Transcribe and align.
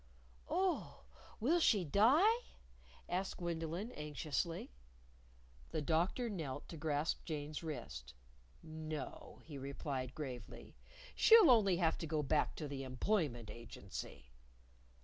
"Oh, 0.49 1.03
will 1.39 1.59
she 1.59 1.85
die?" 1.85 2.39
asked 3.07 3.37
Gwendolyn, 3.37 3.91
anxiously. 3.91 4.71
The 5.69 5.83
Doctor 5.83 6.27
knelt 6.27 6.67
to 6.69 6.77
grasp 6.77 7.23
Jane's 7.23 7.61
wrist. 7.61 8.15
"No," 8.63 9.41
he 9.43 9.57
answered 9.57 10.15
gravely; 10.15 10.75
"she'll 11.13 11.51
only 11.51 11.77
have 11.77 11.99
to 11.99 12.07
go 12.07 12.23
back 12.23 12.55
to 12.55 12.67
the 12.67 12.81
Employment 12.81 13.51
Agency." 13.51 14.31